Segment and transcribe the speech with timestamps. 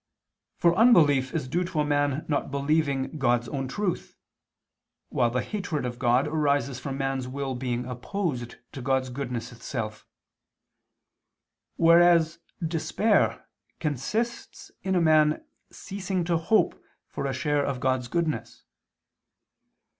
[0.57, 4.17] For unbelief is due to a man not believing God's own truth;
[5.09, 10.07] while the hatred of God arises from man's will being opposed to God's goodness itself;
[11.75, 13.45] whereas despair
[13.79, 18.63] consists in a man ceasing to hope for a share of God's goodness.